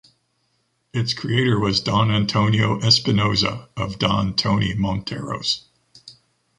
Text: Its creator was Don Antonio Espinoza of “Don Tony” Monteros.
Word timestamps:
Its 0.95 1.13
creator 1.13 1.59
was 1.59 1.79
Don 1.79 2.09
Antonio 2.09 2.79
Espinoza 2.79 3.67
of 3.77 3.99
“Don 3.99 4.35
Tony” 4.35 4.73
Monteros. 4.73 5.65